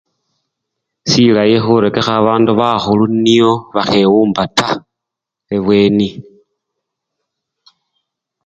Silayi 1.09 1.57
khurekekha 1.65 2.13
babandu 2.17 2.51
bakhulu 2.59 3.05
nyo 3.25 3.49
bakhewumba 3.73 4.43
taa 4.57 4.75
ebwenii 5.55 6.15